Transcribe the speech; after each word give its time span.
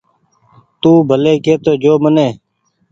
تو 0.81 0.91
ڀلي 1.09 1.33
ڪي 1.45 1.53
تو 1.63 1.71
جو 1.83 1.93
مني 2.03 2.27